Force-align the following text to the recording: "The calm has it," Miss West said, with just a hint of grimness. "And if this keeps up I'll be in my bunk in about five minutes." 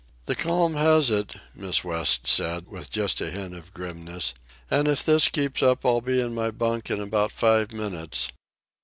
"The 0.25 0.33
calm 0.33 0.73
has 0.77 1.11
it," 1.11 1.35
Miss 1.53 1.83
West 1.83 2.25
said, 2.25 2.67
with 2.67 2.89
just 2.89 3.21
a 3.21 3.29
hint 3.29 3.53
of 3.53 3.71
grimness. 3.71 4.33
"And 4.71 4.87
if 4.87 5.03
this 5.03 5.29
keeps 5.29 5.61
up 5.61 5.85
I'll 5.85 6.01
be 6.01 6.19
in 6.19 6.33
my 6.33 6.49
bunk 6.49 6.89
in 6.89 6.99
about 6.99 7.31
five 7.31 7.71
minutes." 7.71 8.29